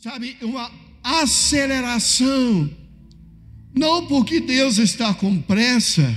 [0.00, 0.70] sabe, uma
[1.02, 2.70] aceleração.
[3.74, 6.14] Não porque Deus está com pressa.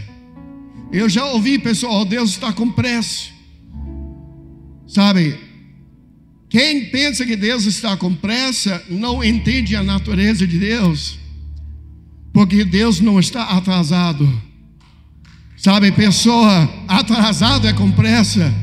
[0.92, 3.30] Eu já ouvi pessoal, Deus está com pressa.
[4.88, 5.40] Sabe,
[6.50, 11.18] quem pensa que Deus está com pressa não entende a natureza de Deus,
[12.34, 14.30] porque Deus não está atrasado.
[15.56, 18.54] Sabe, pessoa atrasada é com pressa.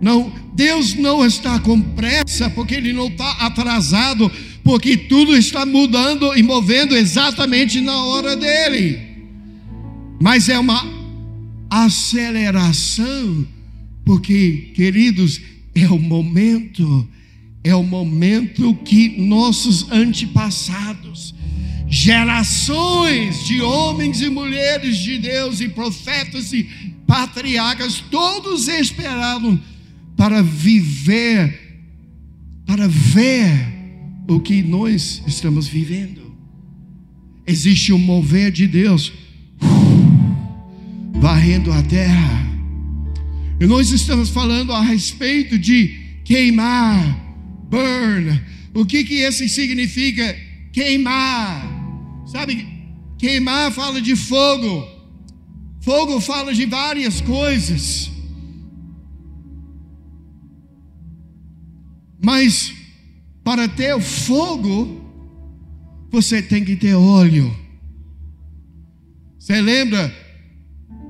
[0.00, 4.28] Não, Deus não está com pressa, porque Ele não está atrasado,
[4.68, 9.00] porque tudo está mudando e movendo exatamente na hora dele.
[10.20, 10.86] Mas é uma
[11.70, 13.46] aceleração,
[14.04, 15.40] porque, queridos,
[15.74, 17.08] é o momento
[17.64, 21.34] é o momento que nossos antepassados,
[21.88, 26.64] gerações de homens e mulheres de Deus e profetas e
[27.06, 29.58] patriarcas, todos esperaram
[30.14, 31.80] para viver,
[32.66, 33.77] para ver
[34.28, 36.36] o que nós estamos vivendo.
[37.46, 39.10] Existe um mover de Deus
[41.18, 42.46] varrendo a terra.
[43.58, 47.26] E nós estamos falando a respeito de queimar
[47.70, 48.38] burn.
[48.74, 50.36] O que que esse significa?
[50.72, 51.66] Queimar.
[52.26, 52.68] Sabe,
[53.16, 54.86] queimar fala de fogo.
[55.80, 58.10] Fogo fala de várias coisas.
[62.22, 62.77] Mas
[63.48, 65.00] para ter o fogo,
[66.10, 67.50] você tem que ter óleo.
[69.38, 70.14] Você lembra?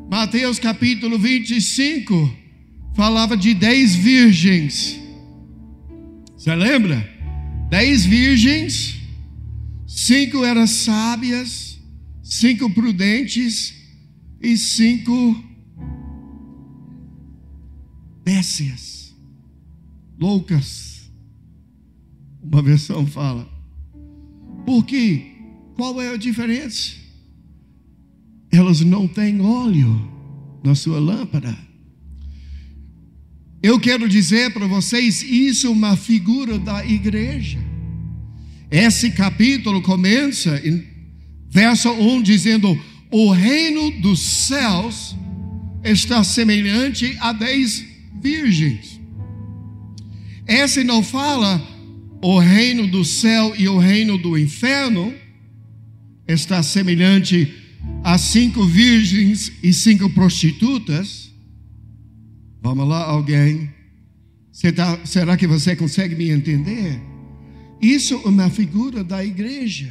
[0.08, 2.32] Mateus capítulo 25
[2.94, 5.00] falava de dez virgens.
[6.36, 7.04] Você lembra?
[7.68, 9.00] Dez virgens,
[9.84, 11.80] cinco eram sábias,
[12.22, 13.74] cinco prudentes
[14.40, 15.44] e cinco
[18.22, 19.12] péssias,
[20.16, 20.97] loucas.
[22.50, 23.46] Uma versão fala.
[24.64, 25.26] Por quê?
[25.74, 26.92] Qual é a diferença?
[28.50, 30.10] Elas não têm óleo
[30.64, 31.56] na sua lâmpada.
[33.62, 37.58] Eu quero dizer para vocês, isso é uma figura da igreja.
[38.70, 40.86] Esse capítulo começa em
[41.50, 42.78] verso 1 dizendo:
[43.10, 45.16] O reino dos céus
[45.84, 47.84] está semelhante a dez
[48.20, 48.98] virgens.
[50.46, 51.62] Esse não fala
[52.20, 55.14] o reino do céu e o reino do inferno
[56.26, 57.54] está semelhante
[58.02, 61.32] a cinco virgens e cinco prostitutas.
[62.60, 63.70] Vamos lá, alguém?
[64.74, 67.00] Tá, será que você consegue me entender?
[67.80, 69.90] Isso é uma figura da igreja.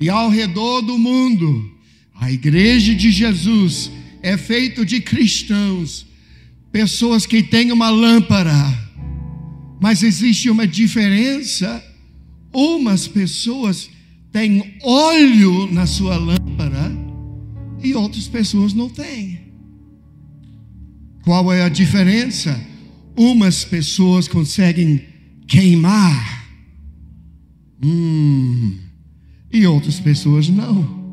[0.00, 1.70] E ao redor do mundo,
[2.14, 3.90] a igreja de Jesus
[4.22, 6.06] é feita de cristãos,
[6.72, 8.85] pessoas que têm uma lâmpada,
[9.80, 11.82] mas existe uma diferença.
[12.52, 13.90] Umas pessoas
[14.32, 16.92] têm óleo na sua lâmpada
[17.82, 19.40] e outras pessoas não têm.
[21.22, 22.58] Qual é a diferença?
[23.16, 25.02] Umas pessoas conseguem
[25.46, 26.46] queimar,
[27.82, 28.78] hum,
[29.52, 31.06] e outras pessoas não.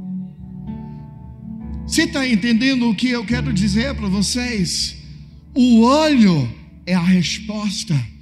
[1.88, 4.96] Você está entendendo o que eu quero dizer para vocês?
[5.54, 6.50] O olho
[6.86, 8.13] é a resposta.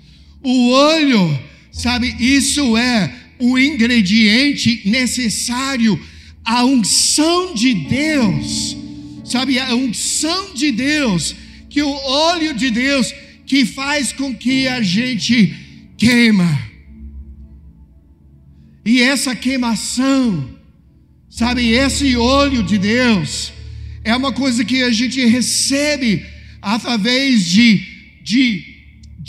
[0.44, 1.40] O olho,
[1.72, 6.00] sabe, isso é o ingrediente necessário,
[6.44, 8.78] a unção de Deus,
[9.24, 11.36] sabe, a unção de Deus
[11.70, 13.14] que o óleo de Deus
[13.46, 15.56] que faz com que a gente
[15.98, 16.72] queima.
[18.86, 20.50] E essa queimação,
[21.30, 23.54] sabe, esse óleo de Deus
[24.04, 26.26] é uma coisa que a gente recebe
[26.62, 27.82] através de,
[28.24, 28.71] de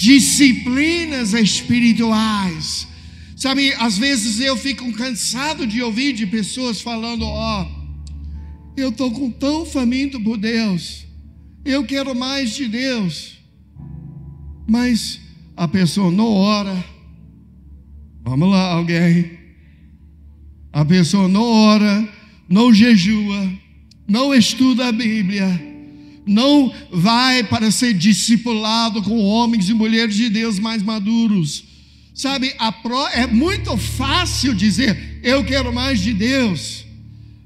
[0.03, 2.89] disciplinas espirituais.
[3.37, 7.67] Sabe, às vezes eu fico cansado de ouvir de pessoas falando: Ó, oh,
[8.77, 11.07] eu estou com tão faminto por Deus,
[11.65, 13.39] eu quero mais de Deus.
[14.69, 15.21] Mas
[15.57, 16.85] a pessoa não ora.
[18.25, 19.39] Vamos lá, alguém.
[20.73, 22.09] A pessoa não ora,
[22.49, 23.53] não jejua,
[24.09, 25.72] não estuda a Bíblia,
[26.27, 31.65] não vai para ser discipulado com homens e mulheres de Deus mais maduros.
[32.15, 32.55] Sabe,
[33.15, 36.85] é muito fácil dizer, eu quero mais de Deus.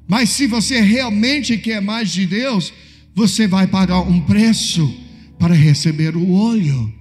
[0.09, 2.73] Mas se você realmente quer mais de Deus,
[3.15, 4.93] você vai pagar um preço
[5.39, 6.93] para receber o óleo.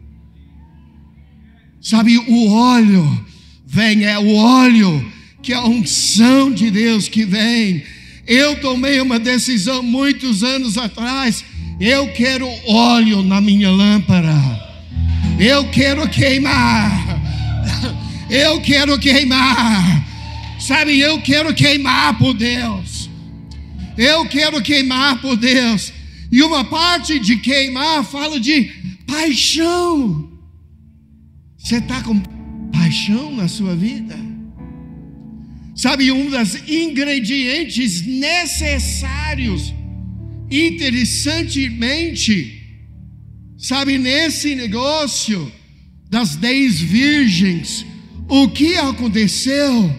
[1.81, 3.25] Sabe, o óleo
[3.66, 5.12] vem, é o óleo
[5.45, 7.83] que é a unção de Deus que vem.
[8.25, 11.45] Eu tomei uma decisão muitos anos atrás.
[11.80, 14.33] Eu quero óleo na minha lâmpada.
[15.39, 17.22] Eu quero queimar.
[18.30, 20.06] Eu quero queimar.
[20.60, 23.10] Sabe, eu quero queimar por Deus.
[23.98, 25.94] Eu quero queimar por Deus.
[26.31, 28.71] E uma parte de queimar fala de
[29.06, 30.30] paixão.
[31.57, 32.19] Você está com
[32.71, 34.18] paixão na sua vida?
[35.75, 39.74] Sabe, um dos ingredientes necessários,
[40.50, 42.62] interessantemente,
[43.57, 45.51] sabe, nesse negócio
[46.09, 47.86] das dez virgens,
[48.27, 49.94] o que aconteceu?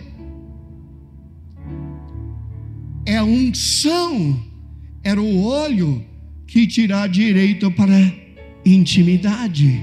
[3.04, 4.44] É a unção,
[5.02, 6.04] era o olho
[6.46, 8.12] que tirar direito para
[8.64, 9.80] intimidade.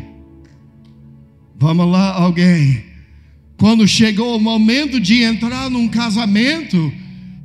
[1.56, 2.84] Vamos lá, alguém.
[3.58, 6.92] Quando chegou o momento de entrar num casamento,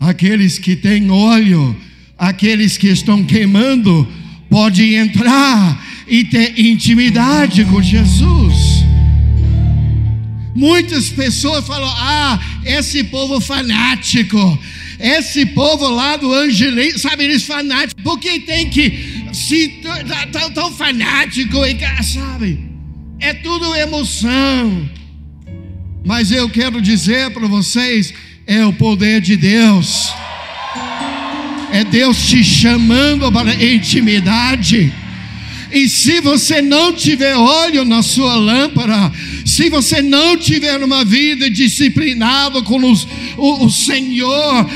[0.00, 1.76] aqueles que têm óleo,
[2.18, 4.06] aqueles que estão queimando,
[4.50, 8.84] podem entrar e ter intimidade com Jesus.
[10.54, 14.58] Muitas pessoas falam: ah, esse povo fanático,
[14.98, 19.80] esse povo lá do Angelim, sabe, eles fanáticos, porque tem que se
[20.32, 21.58] tão, tão fanático,
[22.02, 22.58] sabe?
[23.20, 24.88] É tudo emoção.
[26.04, 28.12] Mas eu quero dizer para vocês:
[28.46, 30.07] é o poder de Deus,
[31.72, 34.92] é Deus te chamando para intimidade.
[35.70, 39.12] E se você não tiver óleo na sua lâmpada,
[39.44, 43.06] se você não tiver uma vida disciplinada com os,
[43.36, 44.66] o, o Senhor,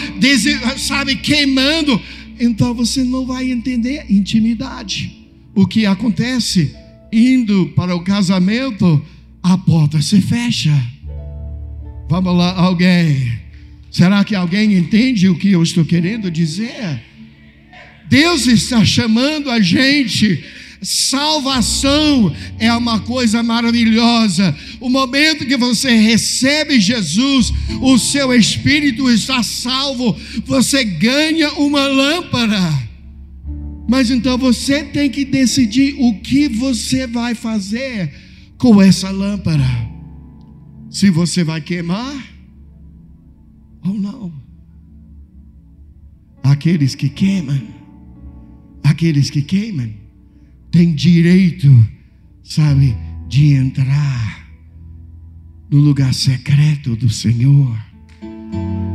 [0.77, 2.01] sabe, queimando,
[2.39, 5.11] então você não vai entender intimidade.
[5.55, 6.75] O que acontece?
[7.11, 9.03] Indo para o casamento,
[9.43, 10.75] a porta se fecha.
[12.09, 13.42] Vamos lá, alguém.
[13.93, 16.99] Será que alguém entende o que eu estou querendo dizer?
[18.09, 20.43] Deus está chamando a gente.
[20.81, 24.57] Salvação é uma coisa maravilhosa.
[24.81, 27.53] O momento que você recebe Jesus,
[27.83, 32.59] o seu espírito está salvo, você ganha uma lâmpada.
[33.87, 38.11] Mas então você tem que decidir o que você vai fazer
[38.57, 39.69] com essa lâmpada
[40.91, 42.33] se você vai queimar
[43.85, 44.33] ou não.
[46.43, 47.61] Aqueles que queimam,
[48.83, 49.91] aqueles que queimam,
[50.71, 51.69] têm direito,
[52.43, 52.97] sabe,
[53.29, 54.49] de entrar
[55.71, 57.77] no lugar secreto do Senhor.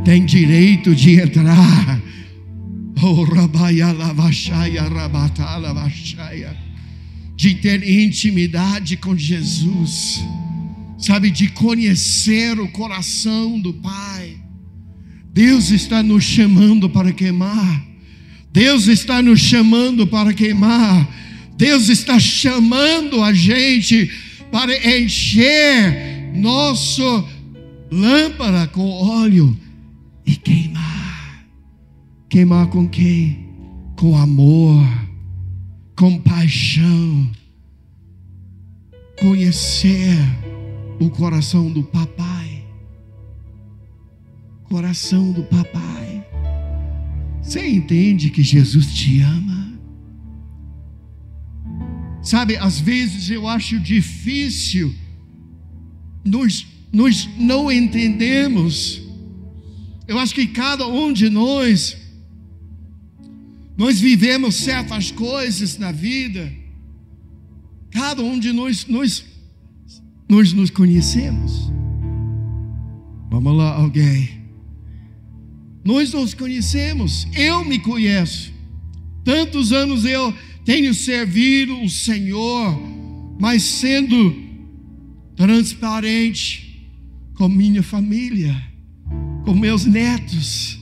[0.04, 2.02] Tem direito de entrar.
[3.00, 3.24] Oh,
[7.36, 10.20] de ter intimidade com Jesus
[10.98, 14.27] sabe, de conhecer o coração do Pai.
[15.38, 17.86] Deus está nos chamando para queimar.
[18.52, 21.08] Deus está nos chamando para queimar.
[21.56, 24.10] Deus está chamando a gente
[24.50, 27.24] para encher nosso
[27.88, 29.56] lâmpada com óleo
[30.26, 31.46] e queimar.
[32.28, 33.46] Queimar com quem?
[33.94, 34.84] Com amor,
[35.94, 37.30] com paixão.
[39.20, 40.18] Conhecer
[40.98, 42.37] o coração do papai.
[44.68, 46.24] Coração do papai.
[47.42, 49.78] Você entende que Jesus te ama?
[52.22, 54.94] Sabe, às vezes eu acho difícil,
[56.24, 59.00] nós, nós não entendemos.
[60.06, 61.96] Eu acho que cada um de nós,
[63.76, 66.52] nós vivemos certas coisas na vida,
[67.90, 69.24] cada um de nós, nós
[70.28, 71.72] nós nos conhecemos.
[73.30, 74.37] Vamos lá, alguém.
[75.84, 77.26] Nós nos conhecemos.
[77.34, 78.52] Eu me conheço.
[79.24, 82.78] Tantos anos eu tenho servido o Senhor,
[83.40, 84.34] mas sendo
[85.36, 86.68] transparente
[87.34, 88.54] com minha família,
[89.44, 90.78] com meus netos,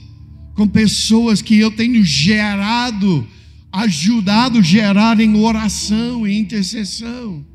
[0.55, 3.27] com pessoas que eu tenho gerado,
[3.71, 7.45] ajudado a gerar em oração e intercessão.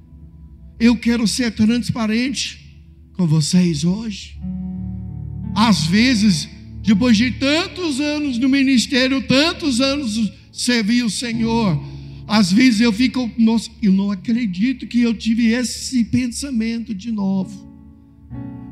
[0.79, 2.81] Eu quero ser transparente
[3.15, 4.39] com vocês hoje.
[5.55, 6.49] Às vezes,
[6.83, 11.83] depois de tantos anos no ministério, tantos anos servir o Senhor,
[12.27, 17.71] às vezes eu fico, nossa, eu não acredito que eu tive esse pensamento de novo.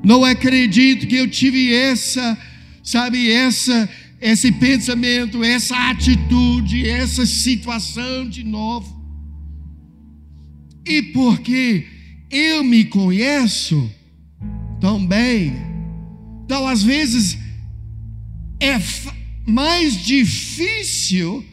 [0.05, 2.39] Não acredito que eu tive essa,
[2.83, 3.89] sabe, essa
[4.21, 9.01] esse pensamento, essa atitude, essa situação de novo.
[10.87, 11.87] E por quê?
[12.31, 13.91] eu me conheço
[14.81, 15.53] tão bem.
[16.45, 17.37] Então, às vezes,
[18.61, 18.79] é
[19.47, 21.45] mais difícil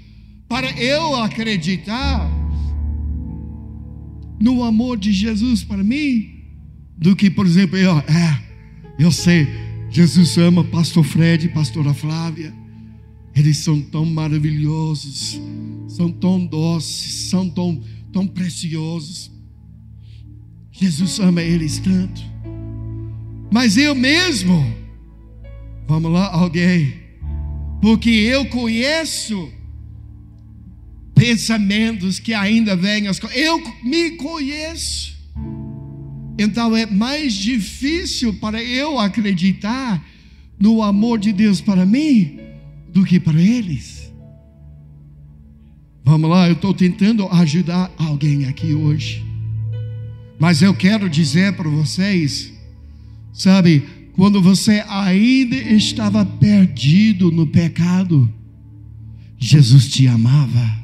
[0.48, 2.30] para eu acreditar
[4.40, 6.38] no amor de Jesus para mim
[6.98, 8.44] do que, por exemplo, eu, é,
[9.00, 9.48] Eu sei,
[9.90, 12.54] Jesus ama pastor Fred pastora Flávia.
[13.36, 15.40] Eles são tão maravilhosos,
[15.88, 17.80] são tão doces, são tão,
[18.12, 19.32] tão preciosos.
[20.72, 22.22] Jesus ama eles tanto.
[23.52, 24.66] Mas eu mesmo,
[25.88, 26.94] vamos lá, alguém,
[27.82, 29.51] porque eu conheço
[31.15, 35.17] pensamentos que ainda vêm, eu me conheço.
[36.38, 40.06] Então é mais difícil para eu acreditar
[40.60, 42.39] no amor de Deus para mim
[42.89, 44.12] do que para eles.
[46.03, 49.25] Vamos lá, eu estou tentando ajudar alguém aqui hoje.
[50.39, 52.53] Mas eu quero dizer para vocês,
[53.34, 53.84] sabe,
[54.17, 58.27] quando você ainda estava perdido no pecado,
[59.38, 60.75] Jesus te amava.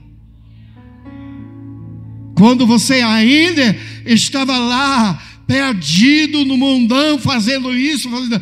[2.36, 3.76] Quando você ainda
[4.06, 8.40] estava lá, perdido no mundão, fazendo isso, fazendo...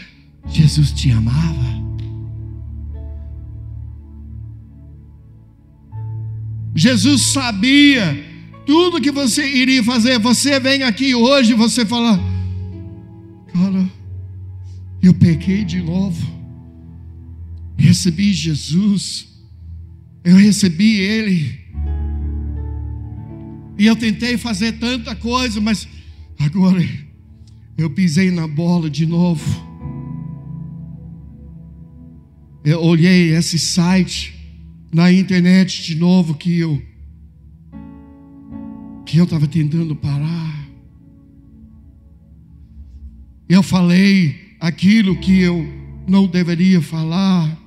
[0.49, 1.71] Jesus te amava.
[6.75, 8.25] Jesus sabia
[8.65, 10.19] tudo que você iria fazer.
[10.19, 12.19] Você vem aqui hoje você fala:
[13.53, 14.00] Cara,
[15.01, 16.25] eu pequei de novo.
[17.77, 19.27] Recebi Jesus.
[20.23, 21.59] Eu recebi Ele.
[23.77, 25.87] E eu tentei fazer tanta coisa, mas
[26.39, 26.87] agora
[27.77, 29.43] eu pisei na bola de novo.
[32.63, 34.35] Eu olhei esse site
[34.93, 36.81] na internet de novo que eu
[39.03, 40.69] que eu estava tentando parar.
[43.49, 45.67] Eu falei aquilo que eu
[46.07, 47.59] não deveria falar.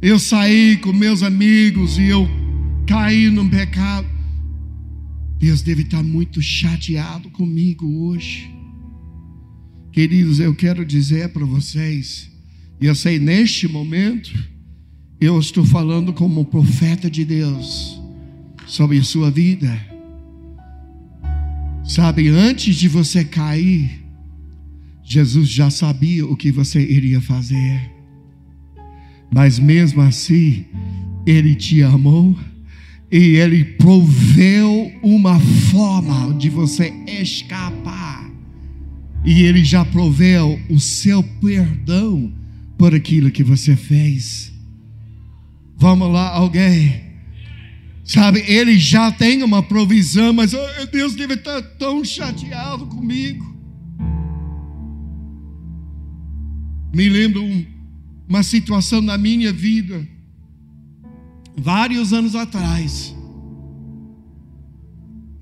[0.00, 2.28] Eu saí com meus amigos e eu
[2.86, 4.06] caí num pecado.
[5.36, 8.48] Deus deve estar muito chateado comigo hoje.
[9.90, 12.30] Queridos, eu quero dizer para vocês,
[12.80, 14.32] e eu sei neste momento,
[15.20, 18.00] eu estou falando como profeta de Deus
[18.64, 19.76] sobre a sua vida.
[21.84, 24.07] Sabe, antes de você cair,
[25.08, 27.80] Jesus já sabia o que você iria fazer.
[29.32, 30.66] Mas mesmo assim,
[31.26, 32.38] Ele te amou
[33.10, 38.30] e Ele proveu uma forma de você escapar.
[39.24, 42.30] E Ele já proveu o seu perdão
[42.76, 44.52] por aquilo que você fez.
[45.74, 47.08] Vamos lá, alguém.
[48.04, 53.57] Sabe, ele já tem uma provisão, mas oh, Deus deve estar tão chateado comigo.
[56.92, 57.66] Me lembro um,
[58.28, 60.06] uma situação na minha vida,
[61.56, 63.14] vários anos atrás,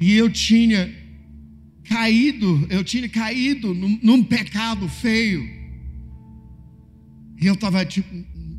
[0.01, 0.93] e eu tinha
[1.85, 5.43] caído, eu tinha caído num, num pecado feio,
[7.41, 8.13] e eu estava tipo,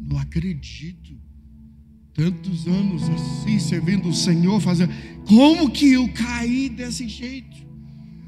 [0.07, 1.17] não acredito
[2.13, 4.91] tantos anos assim, servindo o Senhor, fazendo.
[5.27, 7.66] Como que eu caí desse jeito?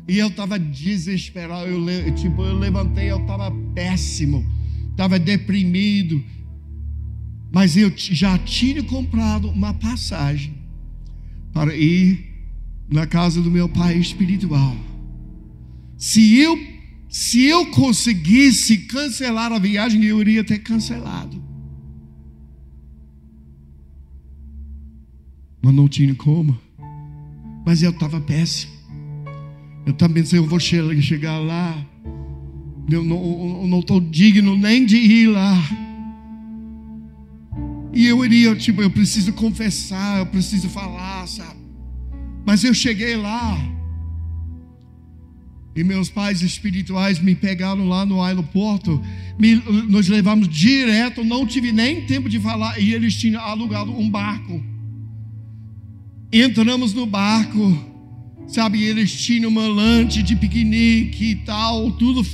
[0.10, 1.68] E eu estava desesperado.
[1.68, 4.46] Eu, tipo, eu levantei, eu estava péssimo,
[4.92, 6.24] estava deprimido.
[7.52, 10.54] Mas eu já tinha comprado uma passagem
[11.54, 12.26] para ir
[12.90, 14.76] na casa do meu pai espiritual.
[15.98, 16.58] Se eu
[17.08, 21.50] se eu conseguisse cancelar a viagem, eu iria ter cancelado.
[25.62, 26.60] mas não tinha como.
[27.66, 28.79] Mas eu estava péssimo.
[29.90, 31.84] Eu também pensei, eu vou chegar lá.
[32.92, 35.58] Eu não estou digno nem de ir lá.
[37.92, 41.60] E eu iria, tipo, eu preciso confessar, eu preciso falar, sabe?
[42.46, 43.58] Mas eu cheguei lá.
[45.76, 49.02] E meus pais espirituais me pegaram lá no aeroporto,
[49.40, 49.56] me,
[49.90, 54.64] nós levamos direto, não tive nem tempo de falar, e eles tinham alugado um barco.
[56.32, 57.90] Entramos no barco,
[58.50, 58.84] sabe?
[58.84, 62.26] Eles tinham uma lanche de piquenique e tal, tudo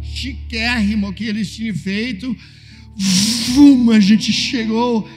[0.00, 2.36] chiquérrimo que eles tinham feito.
[3.54, 5.08] Vum, a gente chegou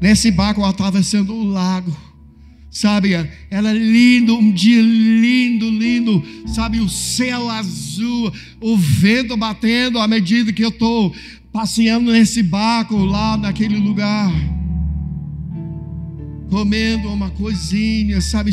[0.00, 1.96] nesse barco atravessando o lago.
[2.70, 3.12] Sabe,
[3.50, 10.52] era lindo, um dia lindo, lindo, sabe, o céu azul, o vento batendo à medida
[10.52, 11.14] que eu estou
[11.50, 14.30] passeando nesse barco lá naquele lugar
[16.48, 18.52] comendo uma coisinha, sabe,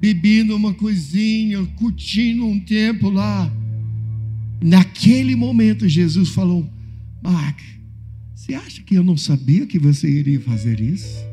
[0.00, 3.50] bebendo uma coisinha, curtindo um tempo lá.
[4.62, 6.68] Naquele momento, Jesus falou:
[7.22, 7.58] Mark,
[8.34, 11.24] você acha que eu não sabia que você iria fazer isso?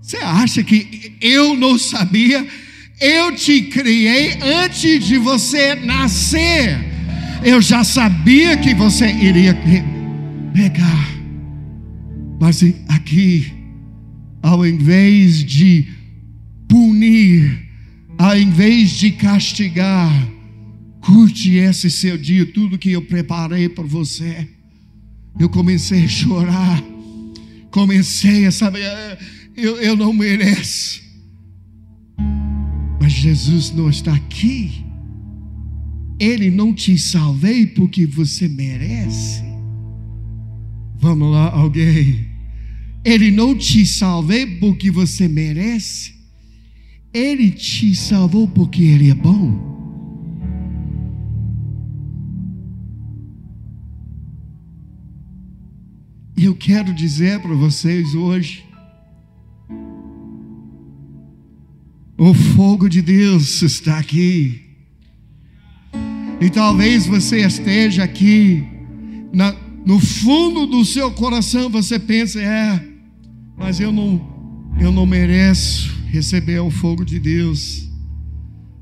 [0.00, 2.46] Você acha que eu não sabia?
[3.00, 6.92] Eu te criei antes de você nascer.
[7.44, 9.56] Eu já sabia que você iria
[10.52, 11.08] pegar.
[12.40, 13.52] Mas aqui,
[14.42, 15.86] ao invés de
[16.68, 17.68] punir,
[18.18, 20.10] ao invés de castigar,
[21.00, 24.48] curte esse seu dia, tudo que eu preparei para você.
[25.38, 26.82] Eu comecei a chorar,
[27.70, 29.18] comecei a saber, ah,
[29.56, 31.00] eu, eu não mereço.
[33.00, 34.84] Mas Jesus não está aqui.
[36.18, 39.42] Ele não te salvei porque você merece.
[41.00, 42.31] Vamos lá, alguém.
[43.04, 46.14] Ele não te salvei porque você merece.
[47.12, 49.72] Ele te salvou porque Ele é bom.
[56.36, 58.64] E eu quero dizer para vocês hoje:
[62.16, 64.60] o fogo de Deus está aqui.
[66.40, 68.64] E talvez você esteja aqui,
[69.32, 69.54] na,
[69.84, 72.91] no fundo do seu coração você pense: é,
[73.56, 74.20] mas eu não,
[74.80, 77.88] eu não mereço receber o fogo de Deus.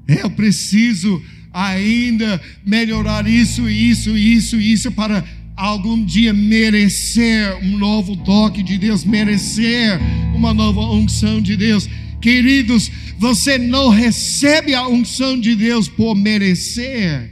[0.08, 1.22] É, eu preciso
[1.52, 5.24] ainda melhorar isso, isso, isso, isso para
[5.56, 10.00] algum dia merecer um novo toque de Deus, merecer
[10.34, 11.88] uma nova unção de Deus.
[12.20, 17.30] Queridos, você não recebe a unção de Deus por merecer.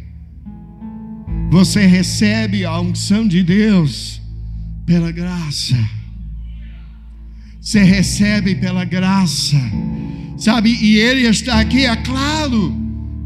[1.50, 4.21] Você recebe a unção de Deus
[4.85, 5.97] pela graça.
[7.68, 9.60] Você recebe pela graça.
[10.38, 10.70] Sabe?
[10.70, 12.75] E ele está aqui, é claro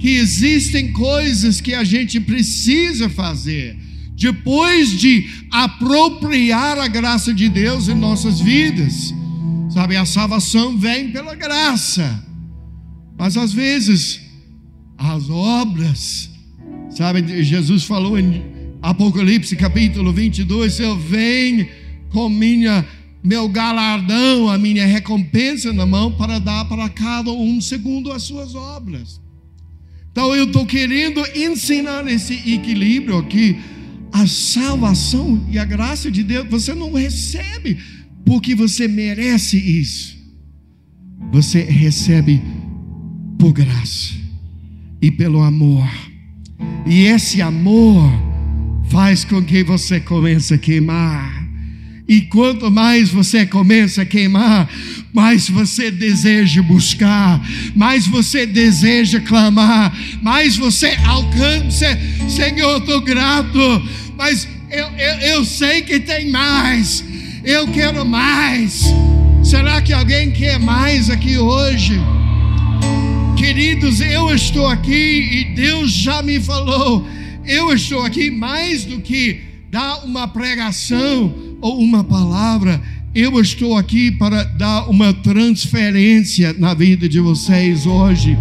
[0.01, 3.79] que existem coisas que a gente precisa fazer
[4.17, 9.15] depois de apropriar a graça de Deus em nossas vidas.
[9.71, 12.27] Sabe, a salvação vem pela graça,
[13.17, 14.23] mas às vezes
[14.99, 16.29] as obras,
[16.91, 18.43] sabe, Jesus falou em
[18.83, 21.69] Apocalipse capítulo 22: Eu venho
[22.11, 22.85] com minha,
[23.23, 28.55] meu galardão, a minha recompensa na mão para dar para cada um segundo as suas
[28.55, 29.21] obras.
[30.11, 33.59] Então eu estou querendo ensinar esse equilíbrio aqui
[34.13, 37.79] a salvação e a graça de Deus, você não recebe
[38.27, 40.21] porque você merece isso.
[41.33, 42.43] Você recebe
[43.39, 44.13] por graça
[45.01, 45.89] e pelo amor.
[46.87, 48.13] E esse amor
[48.91, 51.32] faz com que você comece a queimar.
[52.13, 54.69] E quanto mais você começa a queimar,
[55.15, 57.41] mais você deseja buscar,
[57.75, 61.87] mais você deseja clamar, mais você alcança.
[62.29, 63.83] Senhor, estou grato
[64.23, 67.05] mas eu, eu, eu sei que tem mais.
[67.45, 68.85] Eu quero mais.
[69.43, 72.01] Será que alguém quer mais aqui hoje?
[73.37, 77.05] Queridos, eu estou aqui e Deus já me falou.
[77.45, 82.83] Eu estou aqui mais do que dar uma pregação ou uma palavra.
[83.15, 88.37] Eu estou aqui para dar uma transferência na vida de vocês hoje,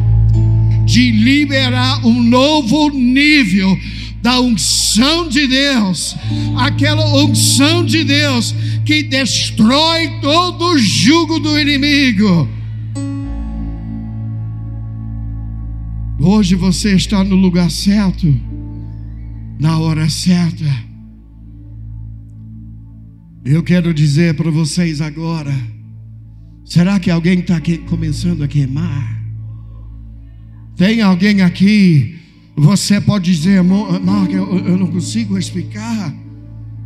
[0.86, 3.78] de liberar um novo nível
[4.22, 6.16] da unção de Deus,
[6.58, 8.54] aquela unção de Deus
[8.86, 12.48] que destrói todo o jugo do inimigo.
[16.20, 18.34] Hoje você está no lugar certo,
[19.60, 20.91] na hora certa.
[23.44, 25.54] Eu quero dizer para vocês agora:
[26.66, 29.22] será que alguém está começando a queimar?
[30.76, 32.22] Tem alguém aqui
[32.56, 36.14] você pode dizer, Mark, eu, eu não consigo explicar,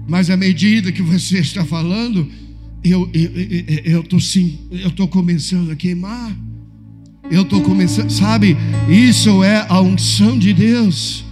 [0.08, 2.28] mas à medida que você está falando,
[2.84, 4.20] eu estou
[4.72, 6.36] eu estou começando a queimar.
[7.32, 8.56] Eu estou começando, sabe?
[8.88, 11.26] Isso é a unção de Deus.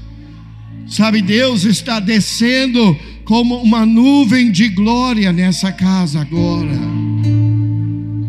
[0.88, 6.72] Sabe, Deus está descendo como uma nuvem de glória nessa casa agora.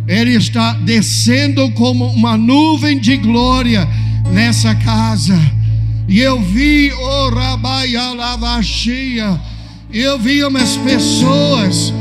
[0.07, 3.89] Ele está descendo como uma nuvem de glória
[4.33, 5.39] nessa casa.
[6.07, 9.41] E eu vi, oh Rabaia Lavachia,
[9.93, 11.93] eu vi umas pessoas,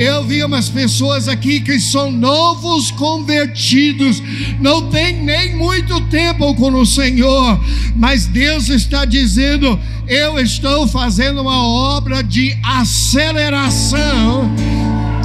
[0.00, 4.22] eu vi umas pessoas aqui que são novos convertidos,
[4.58, 7.60] não tem nem muito tempo com o Senhor,
[7.94, 14.50] mas Deus está dizendo: eu estou fazendo uma obra de aceleração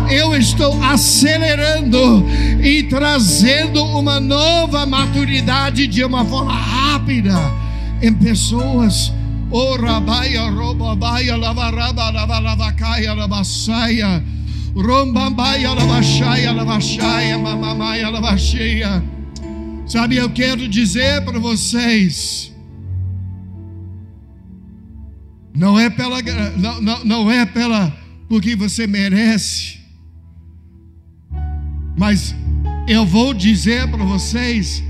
[0.10, 2.24] eu estou acelerando
[2.62, 7.34] e trazendo uma nova maturidade de uma forma rápida
[8.02, 9.12] em pessoas.
[9.50, 14.24] Oh, rabaia, robabaia, lavaraba, lavalavacaia, lavasaia.
[14.76, 19.02] Rombambaia, lavachaia, lavachaia, mamamaia, lavacheia.
[19.88, 22.54] Sabe, eu quero dizer para vocês,
[25.56, 26.22] não é pela
[26.58, 27.96] não, não, não é pela
[28.28, 29.80] porque você merece.
[31.98, 32.36] Mas
[32.86, 34.84] eu vou dizer para vocês,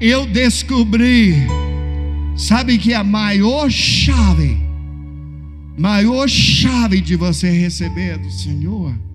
[0.00, 1.34] eu descobri,
[2.34, 4.56] sabe que a maior chave,
[5.76, 9.05] maior chave de você receber do Senhor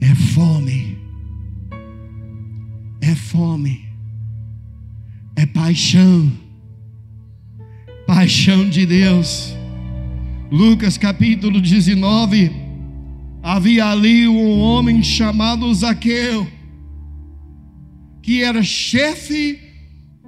[0.00, 0.98] é fome.
[3.00, 3.84] É fome.
[5.36, 6.32] É paixão.
[8.06, 9.54] Paixão de Deus.
[10.50, 12.50] Lucas capítulo 19.
[13.42, 16.46] Havia ali um homem chamado Zaqueu,
[18.22, 19.60] que era chefe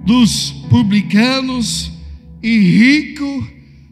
[0.05, 1.91] dos publicanos
[2.43, 3.47] e rico,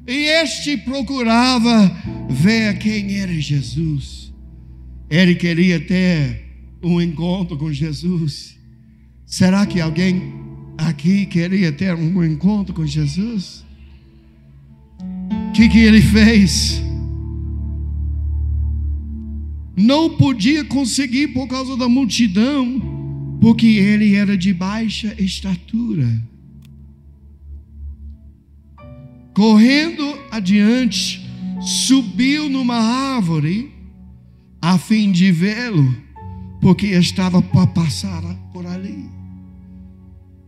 [0.07, 1.91] e este procurava
[2.29, 4.24] ver quem era Jesus.
[5.15, 6.41] Ele queria ter
[6.83, 8.59] um encontro com Jesus.
[9.25, 10.33] Será que alguém
[10.77, 13.63] aqui queria ter um encontro com Jesus?
[14.99, 16.81] O que, que ele fez?
[19.77, 26.09] Não podia conseguir por causa da multidão, porque ele era de baixa estatura.
[29.33, 31.25] Correndo adiante,
[31.61, 33.74] subiu numa árvore
[34.65, 35.95] a fim de vê-lo,
[36.59, 39.07] porque estava para passar por ali.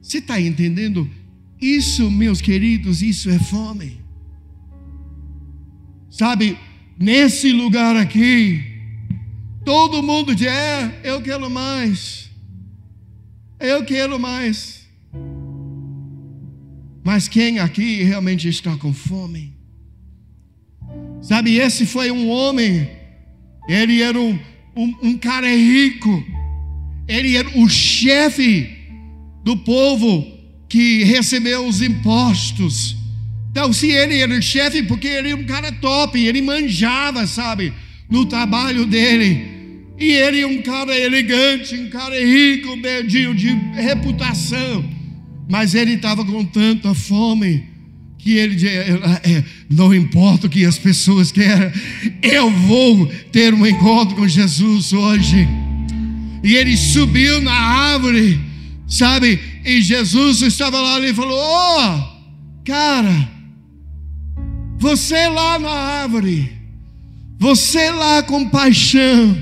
[0.01, 1.07] Você está entendendo?
[1.61, 4.01] Isso, meus queridos, isso é fome.
[6.09, 6.57] Sabe,
[6.97, 8.63] nesse lugar aqui,
[9.63, 12.31] todo mundo diz: é, eu quero mais,
[13.59, 14.87] eu quero mais.
[17.03, 19.55] Mas quem aqui realmente está com fome?
[21.21, 22.96] Sabe, esse foi um homem
[23.67, 24.39] ele era um,
[24.75, 26.23] um, um cara rico.
[27.07, 28.69] Ele era o chefe
[29.43, 30.25] do povo
[30.69, 32.95] que recebeu os impostos.
[33.51, 37.73] Então, se ele era chefe, porque ele era um cara top, ele manjava, sabe,
[38.09, 39.57] no trabalho dele.
[39.99, 42.75] E ele é um cara elegante, um cara rico,
[43.07, 44.87] de, de reputação.
[45.49, 47.76] Mas ele estava com tanta fome
[48.27, 51.71] que ele é, não importa o que as pessoas querem,
[52.21, 55.47] eu vou ter um encontro com Jesus hoje.
[56.43, 58.37] E ele subiu na árvore,
[58.85, 59.39] sabe?
[59.63, 63.29] E Jesus estava lá e falou: Oh, cara,
[64.77, 66.51] você lá na árvore,
[67.39, 69.41] você lá com paixão,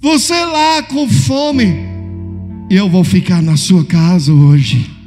[0.00, 1.74] você lá com fome,
[2.70, 4.99] eu vou ficar na sua casa hoje.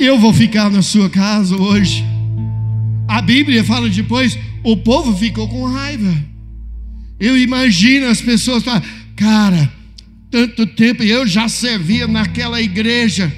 [0.00, 2.02] Eu vou ficar na sua casa hoje.
[3.06, 6.16] A Bíblia fala depois: o povo ficou com raiva.
[7.20, 8.64] Eu imagino as pessoas
[9.14, 9.70] cara,
[10.30, 13.30] tanto tempo eu já servia naquela igreja.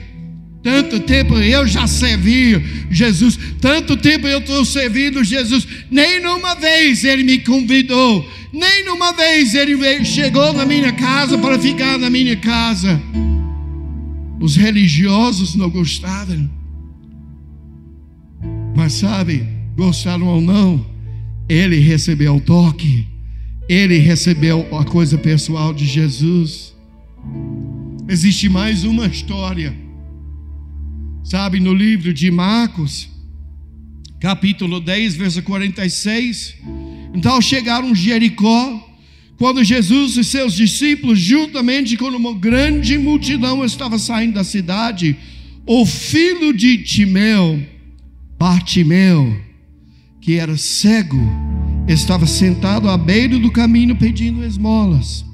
[0.63, 7.03] Tanto tempo eu já servi Jesus, tanto tempo eu estou servindo Jesus, nem numa vez
[7.03, 12.37] ele me convidou, nem numa vez ele chegou na minha casa para ficar na minha
[12.37, 13.03] casa.
[14.43, 16.51] Os religiosos não gostavam.
[18.75, 20.85] Mas sabe, gostaram ou não,
[21.49, 23.07] ele recebeu o toque,
[23.69, 26.75] ele recebeu a coisa pessoal de Jesus.
[28.09, 29.73] Existe mais uma história,
[31.23, 33.09] sabe, no livro de Marcos,
[34.19, 36.57] capítulo 10, verso 46.
[37.15, 38.92] Então chegaram Jericó,
[39.39, 45.17] quando Jesus e seus discípulos, juntamente com uma grande multidão, estavam saindo da cidade,
[45.67, 47.61] o filho de Timeu,
[48.39, 49.37] Bartimeu,
[50.21, 51.21] que era cego,
[51.89, 55.25] estava sentado à beira do caminho pedindo esmolas.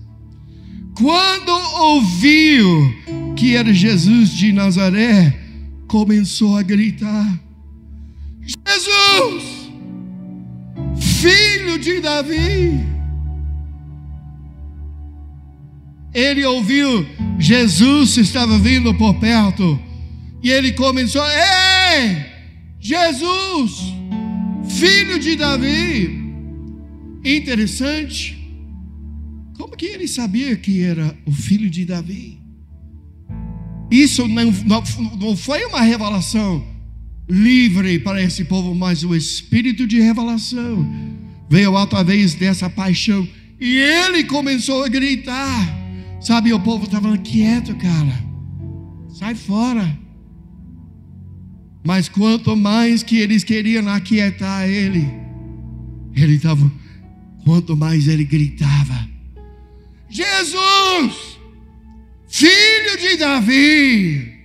[0.95, 2.95] Quando ouviu
[3.37, 5.39] que era Jesus de Nazaré,
[5.87, 7.41] começou a gritar:
[8.43, 9.71] Jesus,
[10.99, 12.98] filho de Davi.
[16.15, 17.07] Ele ouviu
[17.39, 19.81] Jesus estava vindo por perto
[20.43, 22.27] e ele começou: Ei,
[22.81, 23.95] Jesus,
[24.69, 26.19] filho de Davi.
[27.25, 28.37] Interessante.
[29.57, 32.39] Como que ele sabia que era o filho de Davi?
[33.91, 34.83] Isso não, não,
[35.19, 36.65] não foi uma revelação
[37.29, 40.89] livre para esse povo, mas o espírito de revelação
[41.49, 43.27] veio através dessa paixão.
[43.61, 45.78] E ele começou a gritar.
[46.21, 48.25] Sabe, o povo estava quieto, cara.
[49.09, 49.99] Sai fora.
[51.85, 55.09] Mas quanto mais que eles queriam aquietar ele,
[56.15, 56.71] ele estava,
[57.45, 59.09] quanto mais ele gritava:
[60.11, 61.39] Jesus,
[62.29, 64.39] filho de Davi.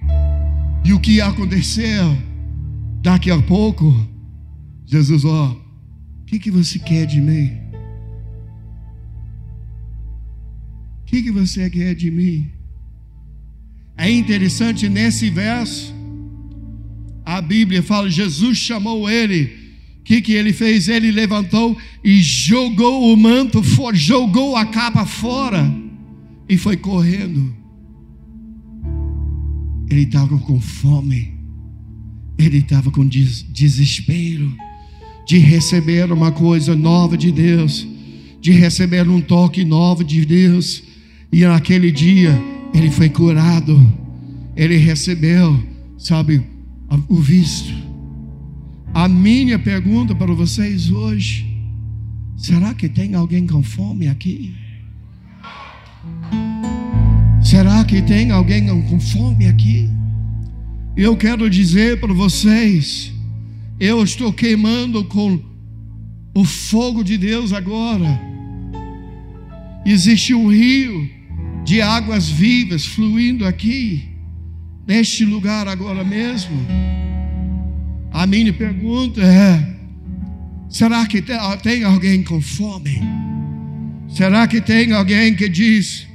[0.86, 2.18] E o que aconteceu?
[3.02, 3.94] Daqui a pouco,
[4.86, 7.63] Jesus, ó, o que, que você quer de mim?
[11.14, 12.50] Que, que você quer de mim?
[13.96, 15.94] É interessante nesse verso,
[17.24, 19.62] a Bíblia fala: Jesus chamou ele.
[20.00, 20.88] O que, que ele fez?
[20.88, 25.72] Ele levantou e jogou o manto fora, jogou a capa fora
[26.50, 27.56] e foi correndo.
[29.90, 31.32] Ele estava com fome,
[32.40, 34.52] ele estava com des desespero
[35.28, 37.88] de receber uma coisa nova de Deus,
[38.42, 40.93] de receber um toque novo de Deus.
[41.34, 42.40] E naquele dia
[42.76, 43.76] ele foi curado,
[44.56, 45.60] ele recebeu,
[45.98, 46.44] sabe,
[47.10, 47.74] o visto.
[48.94, 51.44] A minha pergunta para vocês hoje:
[52.38, 54.54] será que tem alguém com fome aqui?
[57.42, 59.90] Será que tem alguém com fome aqui?
[60.96, 63.12] Eu quero dizer para vocês,
[63.80, 65.40] eu estou queimando com
[66.36, 68.22] o fogo de Deus agora.
[69.84, 71.23] Existe um rio
[71.64, 74.10] de águas vivas fluindo aqui,
[74.86, 76.58] neste lugar agora mesmo.
[78.12, 79.76] A minha pergunta é:
[80.70, 83.02] será que tem alguém com fome?
[84.10, 86.08] Será que tem alguém que diz: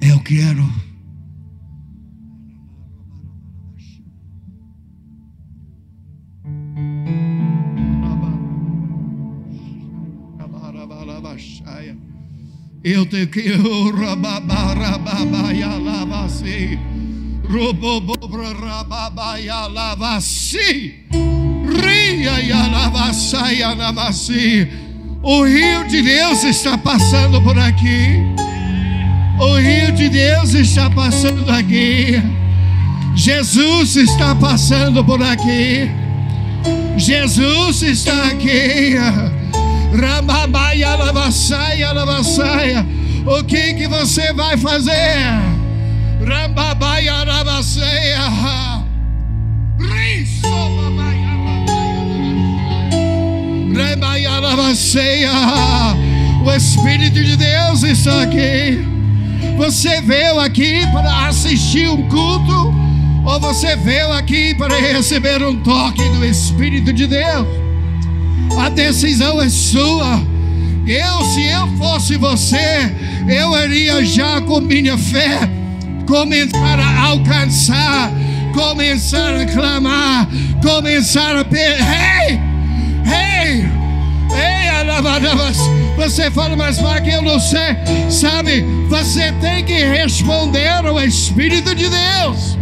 [0.00, 0.91] Eu quero?
[12.84, 16.76] Eu te quero rababarababaya lavasi.
[17.48, 21.06] Robobobra rababaya lavasi.
[21.64, 24.66] Ria ya lavasaya lavasi.
[25.22, 28.18] O rio de Deus está passando por aqui.
[29.38, 32.20] O rio de Deus está passando aqui.
[33.14, 35.88] Jesus está passando por aqui.
[36.98, 38.96] Jesus está aqui.
[39.92, 42.86] Rambabaia lavassaia lavassaia.
[43.26, 45.16] O que que você vai fazer?
[46.26, 48.18] Rambabaia lavassaia.
[53.74, 55.30] Rambaia lavassaia.
[56.44, 58.78] O Espírito de Deus está aqui.
[59.56, 62.74] Você veio aqui para assistir um culto
[63.24, 67.61] ou você veio aqui para receber um toque do Espírito de Deus?
[68.58, 70.20] A decisão é sua.
[70.86, 72.92] Eu, se eu fosse você,
[73.28, 75.48] eu iria já com minha fé
[76.06, 78.12] começar a alcançar,
[78.52, 80.28] começar a clamar,
[80.62, 81.78] começar a pedir.
[81.80, 82.40] Ei!
[83.06, 83.82] Ei!
[84.34, 85.58] Ei, alabadabas.
[85.96, 87.76] Você fala, mas que eu não sei.
[88.10, 92.58] Sabe, você tem que responder ao Espírito de Deus.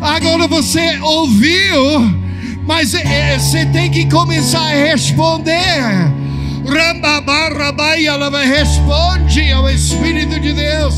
[0.00, 2.21] Agora você ouviu
[2.64, 6.12] mas é, você tem que começar a responder.
[6.64, 10.94] Rambabarrabai, ela responde ao Espírito de Deus.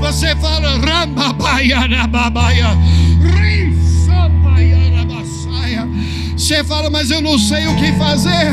[0.00, 1.80] Você fala Rababaia,
[6.36, 8.52] Você fala, mas eu não sei o que fazer.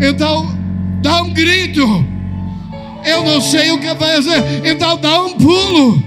[0.00, 0.56] Então,
[1.02, 1.82] dá um grito.
[3.04, 4.62] Eu não sei o que fazer.
[4.64, 6.02] Então, dá um pulo.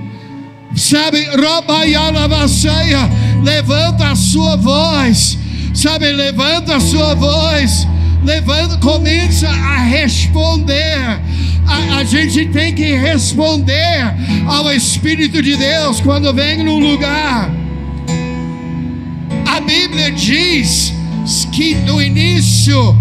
[0.75, 1.99] Sabe, Rabaia,
[3.43, 5.37] Levanta a sua voz
[5.77, 7.87] Sabe, levanta a sua voz,
[8.25, 11.21] levanta, começa a responder.
[11.67, 14.11] A, a, gente tem que responder
[14.47, 17.51] ao Espírito de Deus quando vem num lugar.
[19.45, 20.95] A Bíblia diz
[21.51, 22.97] que no início,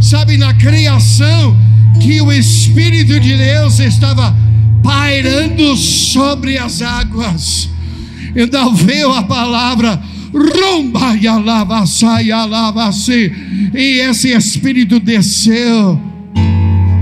[0.00, 1.54] sabe, na criação,
[2.00, 4.34] que o Espírito de Deus estava
[4.82, 7.68] pairando sobre as águas.
[8.34, 10.00] Então veio a palavra
[10.34, 13.32] Rumba e alava, sai, alava, se.
[13.72, 16.00] E esse Espírito desceu.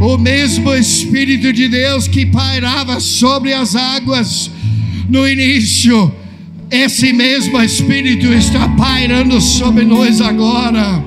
[0.02, 4.50] O mesmo Espírito de Deus que pairava sobre as águas
[5.08, 6.12] no início,
[6.70, 11.02] esse mesmo Espírito está pairando sobre nós agora.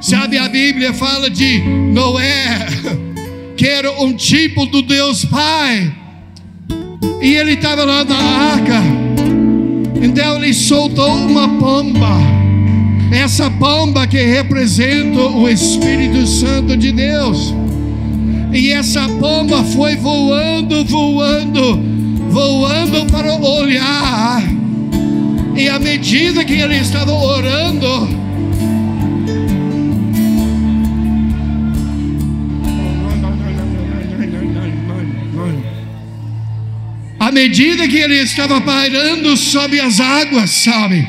[0.00, 1.58] Sabe, a Bíblia fala de
[1.92, 2.66] Noé,
[3.56, 5.92] que era um tipo do Deus Pai,
[7.20, 9.05] e ele estava lá na arca.
[10.06, 12.16] Então ele soltou uma pomba.
[13.10, 17.52] Essa pomba que representa o Espírito Santo de Deus.
[18.52, 21.80] E essa pomba foi voando, voando,
[22.30, 24.44] voando para olhar.
[25.56, 28.08] E à medida que ele estava orando,
[37.36, 41.06] medida que ele estava pairando sobre as águas, sabe?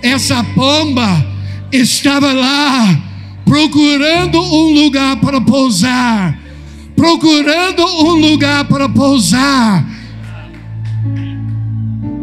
[0.00, 1.26] Essa pomba
[1.72, 3.02] estava lá
[3.44, 6.38] procurando um lugar para pousar,
[6.94, 9.84] procurando um lugar para pousar.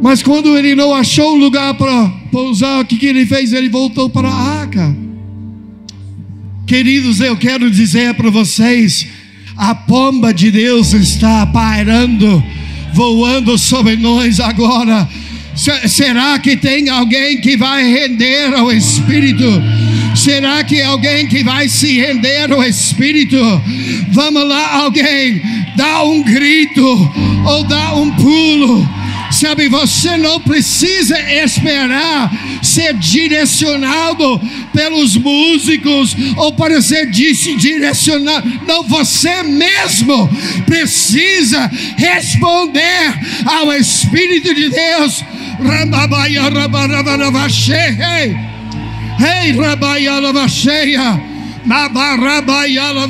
[0.02, 3.52] Mas quando ele não achou um lugar para pousar, o que, que ele fez?
[3.52, 4.96] Ele voltou para a arca.
[6.66, 9.06] Queridos, eu quero dizer para vocês:
[9.58, 12.44] a pomba de Deus está pairando,
[12.94, 15.08] voando sobre nós agora.
[15.88, 19.46] Será que tem alguém que vai render ao Espírito?
[20.16, 23.38] Será que alguém que vai se render ao Espírito?
[24.10, 25.42] Vamos lá, alguém,
[25.76, 27.12] dá um grito
[27.46, 29.03] ou dá um pulo
[29.34, 34.40] Sabe, você não precisa esperar ser direcionado
[34.72, 38.48] pelos músicos ou para ser direcionado.
[38.68, 40.30] Não, você mesmo
[40.68, 43.14] precisa responder
[43.46, 45.24] ao Espírito de Deus.
[49.20, 49.54] Ei,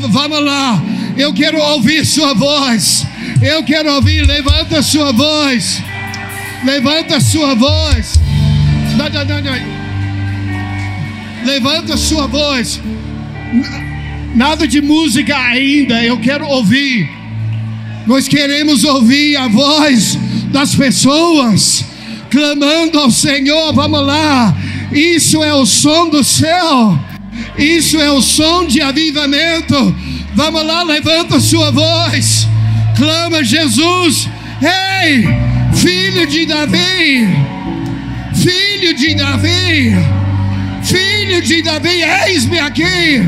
[0.08, 0.82] Vamos lá.
[1.18, 3.06] Eu quero ouvir sua voz.
[3.42, 4.26] Eu quero ouvir.
[4.26, 5.84] Levanta sua voz.
[6.64, 8.20] Levanta a sua voz.
[11.46, 12.82] Levanta a sua voz.
[14.34, 17.10] Nada de música ainda, eu quero ouvir.
[18.08, 20.18] Nós queremos ouvir a voz
[20.52, 21.86] das pessoas
[22.30, 23.74] clamando ao Senhor.
[23.74, 24.56] Vamos lá.
[24.92, 26.98] Isso é o som do céu.
[27.58, 29.96] Isso é o som de avivamento.
[30.34, 32.48] Vamos lá, levanta a sua voz.
[32.98, 34.30] Clama Jesus.
[34.62, 35.26] Ei!
[35.26, 35.53] Hey!
[35.76, 37.28] Filho de Davi,
[38.36, 39.96] filho de Davi,
[40.84, 43.22] filho de Davi, eis-me aqui,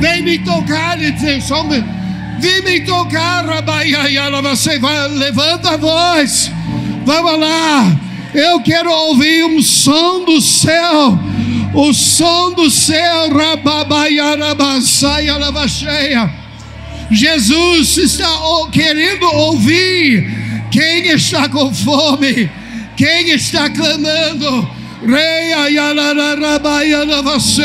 [0.00, 3.44] vem me tocar, vem me tocar,
[4.42, 6.50] você vai, levanta a voz,
[7.04, 7.96] vamos lá,
[8.34, 11.18] eu quero ouvir um som do céu,
[11.74, 13.28] o som do céu,
[17.10, 18.28] Jesus está
[18.72, 20.45] querendo ouvir
[20.76, 22.50] quem está com fome?
[22.98, 24.68] Quem está clamando?
[25.06, 27.62] Rei Ayalarabaianavase.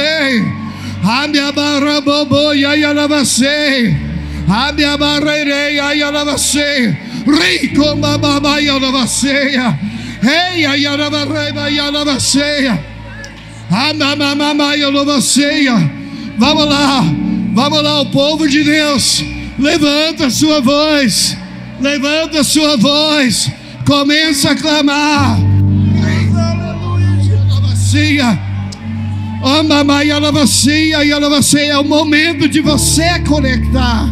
[1.04, 3.98] Amiabaraboboia Ayalavase.
[4.48, 6.98] Amiabarei Ayalavase.
[7.28, 9.78] Rico Mamabaianavaseia.
[10.22, 12.82] Rei Ayalavareba Ayalavaseia.
[13.70, 15.92] Amamamamaianavaseia.
[16.38, 17.04] Vamos lá.
[17.54, 19.22] Vamos lá, o povo de Deus.
[19.60, 21.41] Levanta a sua voz.
[21.82, 23.52] Levanta sua voz,
[23.88, 25.40] começa a clamar.
[31.60, 34.08] É o momento de você conectar.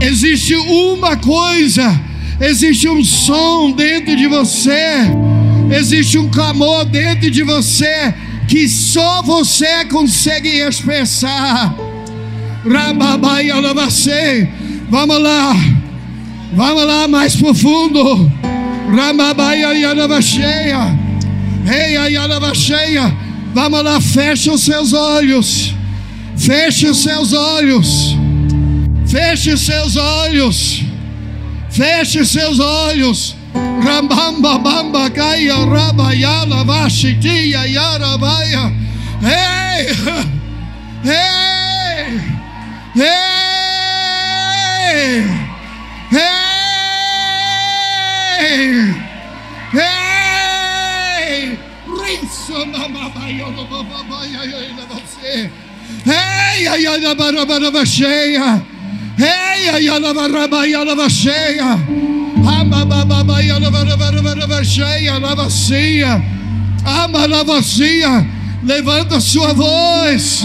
[0.00, 2.00] Existe uma coisa,
[2.40, 5.10] existe um som dentro de você,
[5.76, 8.14] existe um clamor dentro de você
[8.46, 11.74] que só você consegue expressar.
[14.88, 15.81] Vamos lá.
[16.52, 18.30] Vamos lá mais profundo.
[18.94, 20.98] Ramabaia Yanavacheia.
[21.64, 23.12] Reia Yanavacheia.
[23.54, 25.74] Vamos lá, feche os seus olhos.
[26.36, 28.16] Feche os seus olhos.
[29.06, 30.82] Feche os seus olhos.
[31.70, 33.36] Feche os seus olhos.
[33.82, 38.72] Rambamba bamba caia rabayala vashitia yarabaia.
[39.22, 39.86] Ei!
[41.04, 42.20] Ei!
[42.96, 43.31] Ei!
[53.56, 55.50] Mamabayo bababayo na você.
[56.04, 58.62] Hey, ayana barabarabasheia.
[59.16, 61.78] Hey, ayana barabayo bacheia.
[62.60, 66.20] Amabababayo barabarabasheia na vacia.
[66.84, 68.24] Ama na vacia.
[68.64, 70.44] Levanta sua voz.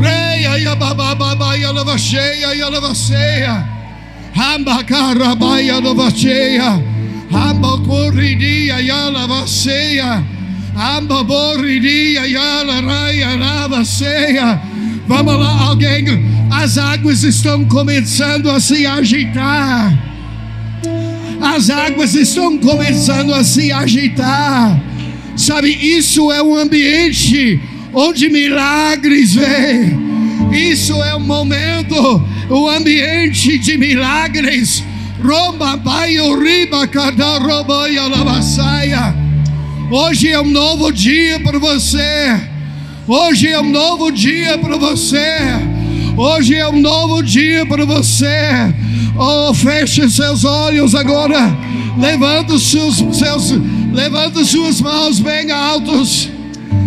[0.00, 3.64] Rei, ayabababayo na vacheia, na vacia.
[4.34, 6.80] Ambacarabaia na vacheia.
[7.32, 10.22] Amba corridia yala vaceia.
[15.08, 16.04] Vamos lá, alguém.
[16.52, 19.92] As águas estão começando a se agitar.
[21.40, 24.80] As águas estão começando a se agitar.
[25.36, 27.60] Sabe, isso é um ambiente
[27.92, 29.98] onde milagres vêm.
[30.52, 34.84] Isso é um momento, o um ambiente de milagres
[35.22, 37.38] Roma baio riba cada
[39.90, 42.38] Hoje é um novo dia para você.
[43.06, 45.38] Hoje é um novo dia para você.
[46.14, 48.36] Hoje é um novo dia para você.
[49.16, 51.56] Oh, feche seus olhos agora.
[51.98, 53.54] Levanta seus, seus
[53.90, 56.28] levanta suas mãos bem altos.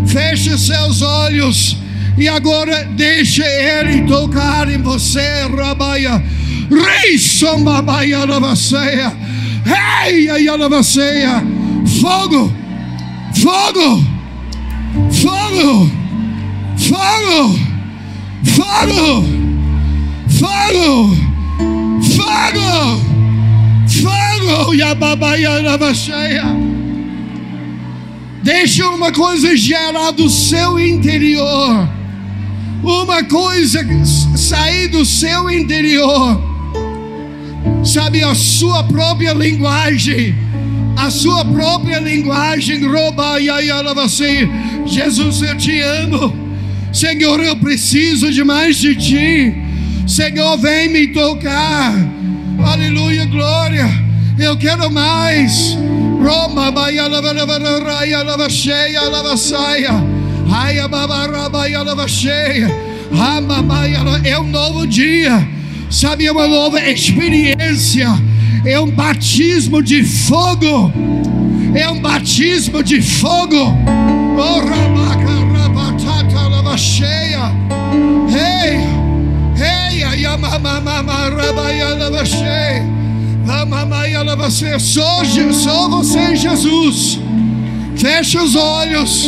[0.05, 1.77] Feche seus olhos.
[2.19, 6.23] E agora deixe ele tocar em você, Rabaia.
[6.69, 9.11] Reisombabaia na você.
[10.05, 11.43] Ei, aí na.
[11.99, 12.60] Fogo
[13.35, 14.03] Fogo!
[15.11, 15.91] Fogo!
[16.77, 17.59] Fogo!
[18.45, 19.25] Fogo!
[20.29, 21.15] Fogo!
[22.15, 23.01] Fogo!
[23.87, 24.67] Fogo!
[24.67, 25.77] Oh, Yababaiana.
[28.43, 31.87] Deixa uma coisa gerar do seu interior.
[32.83, 33.85] Uma coisa
[34.35, 36.41] sair do seu interior.
[37.83, 40.35] Sabe a sua própria linguagem
[41.01, 42.79] a sua própria linguagem.
[44.03, 44.49] Assim.
[44.85, 46.33] Jesus, eu te amo.
[46.93, 49.55] Senhor, eu preciso de mais de ti.
[50.07, 51.93] Senhor, vem me tocar.
[52.63, 53.89] Aleluia, glória.
[54.37, 55.75] Eu quero mais.
[56.23, 59.93] Roma, baia, lava, lava, raia, lava, cheia, lava, saia.
[60.47, 62.69] Raia, babará, baia, lava, cheia.
[63.11, 65.47] Rama, baia, é um novo dia.
[65.89, 68.07] Sabe, é uma nova experiência
[68.65, 70.93] é um batismo de fogo,
[71.75, 73.75] é um batismo de fogo.
[74.37, 74.61] Oh,
[76.77, 77.51] cheia,
[78.29, 78.77] ei,
[79.61, 82.85] ei, yamamamamarabayalavacheia,
[84.37, 87.19] você só, só você Jesus.
[87.95, 89.27] Fecha os olhos.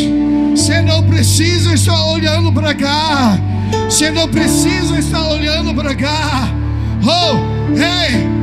[0.55, 3.37] Você não precisa estar olhando para cá.
[3.85, 6.49] Você não precisa estar olhando para cá.
[7.03, 7.37] Oh,
[7.75, 8.15] ei!
[8.15, 8.42] Hey.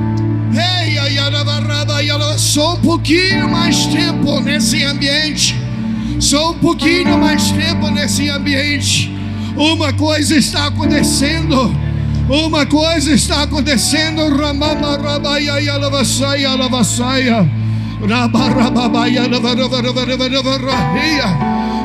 [2.41, 5.55] Só um pouquinho mais tempo nesse ambiente.
[6.19, 9.15] Só um pouquinho mais tempo nesse ambiente.
[9.57, 11.73] Uma coisa está acontecendo.
[12.29, 14.37] Uma coisa está acontecendo.
[14.37, 17.49] Ramama rabaia yalavasaia alavasaia.
[18.09, 21.29] Rabarababaia rabarabarabarabarabarabarabarabarabaia.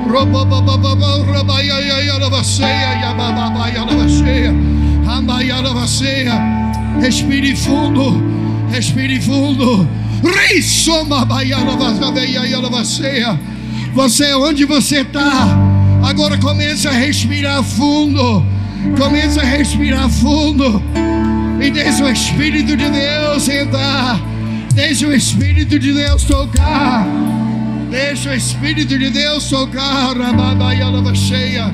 [0.10, 4.52] Robababababa rabaia yalavasaia yababaia yalavasaia.
[5.06, 6.42] Rambaia yalavasaia.
[7.02, 8.34] Respire fundo.
[8.76, 9.88] Respire fundo.
[13.94, 15.58] Você, onde você está,
[16.04, 18.46] agora começa a respirar fundo.
[18.98, 20.84] Começa a respirar fundo.
[21.62, 24.20] E deixa o Espírito de Deus entrar.
[24.74, 27.08] Deixa o Espírito de Deus tocar.
[27.90, 30.18] Deixa o Espírito de Deus tocar.
[30.18, 31.74] Rababaialabaceia.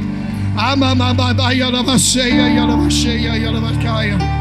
[0.56, 2.48] Amamabaialabaceia.
[2.48, 3.38] Yalabaceia.
[3.38, 3.38] Yalabacaia.
[3.38, 3.38] Amamabaialabaceia.
[3.38, 3.38] Yalabaceia.
[3.38, 4.41] Yalabaceia.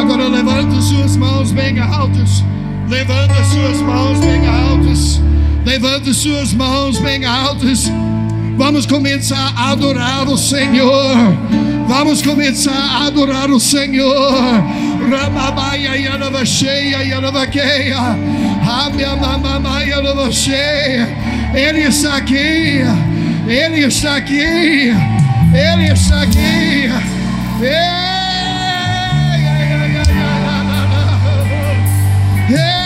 [0.00, 2.44] Agora levanta suas mãos bem altas.
[2.88, 5.20] Levanta suas mãos bem altas.
[5.64, 7.90] Levanta suas mãos bem altas.
[8.56, 11.16] Vamos começar a adorar o Senhor.
[11.88, 14.62] Vamos começar a adorar o Senhor.
[15.10, 18.16] Ramabaia Yanavacheia Yanavaqueia.
[18.64, 21.43] Ramia Mamamaia Yanavacheia.
[21.54, 22.82] Ele está aqui.
[23.46, 24.92] Ele está aqui.
[25.52, 26.90] Ele está aqui.
[27.62, 28.04] Ei!
[32.46, 32.83] Fogo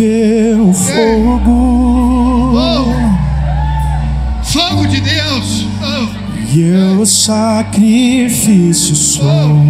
[0.00, 2.56] proveu fogo.
[2.56, 2.86] Oh.
[4.42, 5.66] Fogo de Deus.
[5.82, 6.08] Oh.
[6.54, 9.62] E eu sacrifício sou.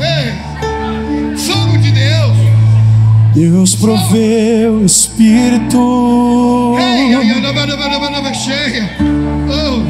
[0.00, 0.32] Ei.
[1.36, 2.38] Fogo de Deus.
[3.34, 5.76] Deus proveu Espírito.
[7.42, 7.66] Nova,
[8.10, 8.88] nova, cheia.
[8.98, 9.82] Oh.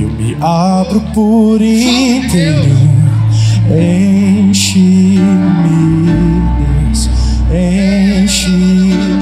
[0.00, 2.62] Eu me abro por inteiro.
[2.62, 2.92] Deus.
[7.54, 9.21] and she